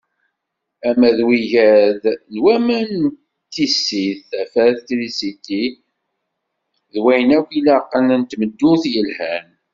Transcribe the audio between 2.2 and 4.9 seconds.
n waman n tissit, tafat,